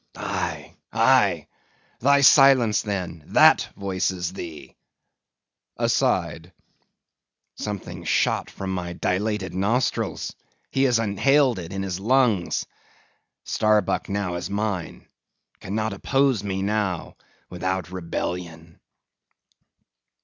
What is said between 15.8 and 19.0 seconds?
oppose me now, without rebellion."